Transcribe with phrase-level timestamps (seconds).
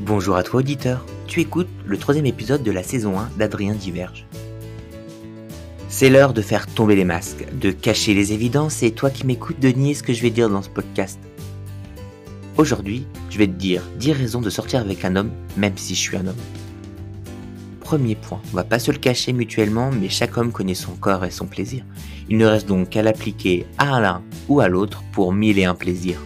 [0.00, 4.26] Bonjour à toi auditeur, tu écoutes le troisième épisode de la saison 1 d'Adrien Diverge.
[5.88, 9.58] C'est l'heure de faire tomber les masques, de cacher les évidences et toi qui m'écoutes
[9.58, 11.18] de nier ce que je vais dire dans ce podcast.
[12.56, 16.00] Aujourd'hui, je vais te dire 10 raisons de sortir avec un homme même si je
[16.00, 16.36] suis un homme.
[17.80, 21.24] Premier point, on va pas se le cacher mutuellement, mais chaque homme connaît son corps
[21.24, 21.84] et son plaisir.
[22.28, 25.74] Il ne reste donc qu'à l'appliquer à l'un ou à l'autre pour mille et un
[25.74, 26.20] plaisirs.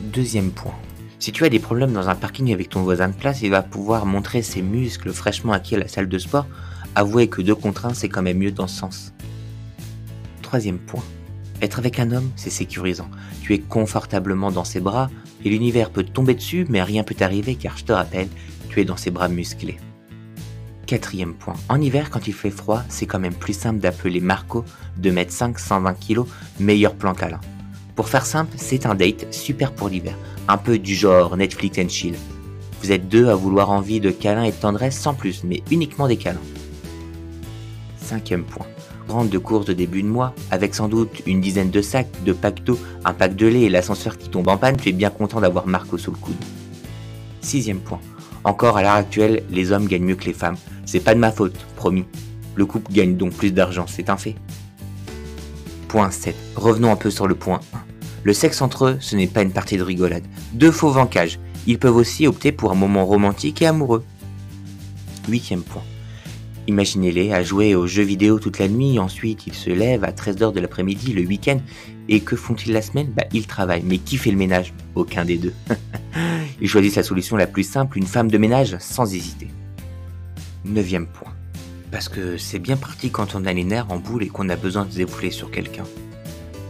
[0.00, 0.74] Deuxième point,
[1.20, 3.62] si tu as des problèmes dans un parking avec ton voisin de place, il va
[3.62, 6.46] pouvoir montrer ses muscles fraîchement acquis à la salle de sport.
[6.94, 9.12] Avouez que deux contre un, c'est quand même mieux dans ce sens.
[10.40, 11.04] Troisième point.
[11.60, 13.10] Être avec un homme, c'est sécurisant.
[13.42, 15.10] Tu es confortablement dans ses bras
[15.44, 18.28] et l'univers peut tomber dessus, mais rien peut t'arriver car je te rappelle,
[18.70, 19.78] tu es dans ses bras musclés.
[20.86, 21.54] Quatrième point.
[21.68, 24.64] En hiver, quand il fait froid, c'est quand même plus simple d'appeler Marco,
[25.00, 26.22] 2m5, 120 kg,
[26.58, 27.40] meilleur plan câlin.
[27.94, 30.16] Pour faire simple, c'est un date super pour l'hiver,
[30.48, 32.14] un peu du genre Netflix and chill.
[32.82, 36.08] Vous êtes deux à vouloir envie de câlins et de tendresse sans plus, mais uniquement
[36.08, 36.40] des câlins.
[37.98, 38.66] Cinquième point.
[39.06, 42.32] Grande de course de début de mois, avec sans doute une dizaine de sacs, de
[42.32, 45.40] pactos, un pack de lait et l'ascenseur qui tombe en panne, tu es bien content
[45.40, 46.36] d'avoir Marco sous le coude.
[47.40, 48.00] Sixième point.
[48.44, 50.56] Encore à l'heure actuelle, les hommes gagnent mieux que les femmes.
[50.86, 52.04] C'est pas de ma faute, promis.
[52.54, 54.36] Le couple gagne donc plus d'argent, c'est un fait.
[55.90, 56.36] Point 7.
[56.54, 57.78] Revenons un peu sur le point 1.
[58.22, 60.22] Le sexe entre eux, ce n'est pas une partie de rigolade.
[60.52, 61.40] Deux faux vancages.
[61.66, 64.04] Ils peuvent aussi opter pour un moment romantique et amoureux.
[65.28, 65.82] Huitième point.
[66.68, 70.52] Imaginez-les à jouer aux jeux vidéo toute la nuit, ensuite ils se lèvent à 13h
[70.52, 71.58] de l'après-midi le week-end,
[72.08, 73.10] et que font-ils la semaine?
[73.10, 74.72] Bah ils travaillent, mais qui fait le ménage?
[74.94, 75.54] Aucun des deux.
[76.60, 79.48] ils choisissent la solution la plus simple, une femme de ménage, sans hésiter.
[80.64, 81.32] Neuvième point.
[81.90, 84.56] Parce que c'est bien parti quand on a les nerfs en boule et qu'on a
[84.56, 85.84] besoin de se sur quelqu'un.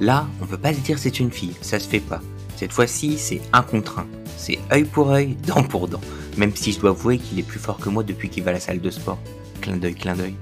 [0.00, 2.22] Là, on peut pas se dire c'est une fille, ça se fait pas.
[2.56, 4.06] Cette fois-ci, c'est un contre un.
[4.36, 6.00] C'est œil pour œil, dent pour dent.
[6.36, 8.54] Même si je dois avouer qu'il est plus fort que moi depuis qu'il va à
[8.54, 9.18] la salle de sport.
[9.60, 10.34] Clin d'œil, clin d'œil.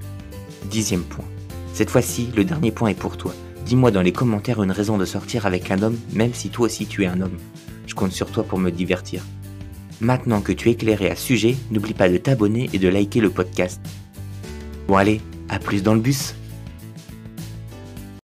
[0.69, 1.25] Dixième point.
[1.73, 3.33] Cette fois-ci, le dernier point est pour toi.
[3.65, 6.87] Dis-moi dans les commentaires une raison de sortir avec un homme, même si toi aussi
[6.87, 7.37] tu es un homme.
[7.85, 9.23] Je compte sur toi pour me divertir.
[10.01, 13.29] Maintenant que tu es éclairé à sujet, n'oublie pas de t'abonner et de liker le
[13.29, 13.81] podcast.
[14.89, 16.33] Bon allez, à plus dans le bus